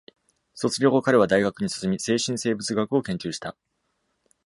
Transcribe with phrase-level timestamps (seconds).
[0.55, 3.55] 卒業後、彼は大学に進み、精神生物学を研究した。